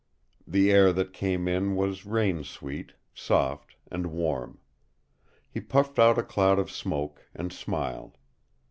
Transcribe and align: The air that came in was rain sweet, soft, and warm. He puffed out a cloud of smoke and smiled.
The 0.47 0.71
air 0.71 0.91
that 0.93 1.13
came 1.13 1.47
in 1.47 1.75
was 1.75 2.07
rain 2.07 2.43
sweet, 2.43 2.93
soft, 3.13 3.75
and 3.91 4.07
warm. 4.07 4.57
He 5.47 5.61
puffed 5.61 5.99
out 5.99 6.17
a 6.17 6.23
cloud 6.23 6.57
of 6.57 6.71
smoke 6.71 7.27
and 7.35 7.53
smiled. 7.53 8.17